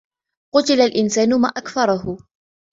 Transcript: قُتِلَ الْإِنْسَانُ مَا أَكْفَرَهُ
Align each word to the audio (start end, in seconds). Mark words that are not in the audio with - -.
قُتِلَ 0.55 0.81
الْإِنْسَانُ 0.81 1.41
مَا 1.41 1.47
أَكْفَرَهُ 1.47 2.17